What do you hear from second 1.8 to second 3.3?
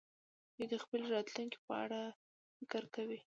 اړه فکر کوي.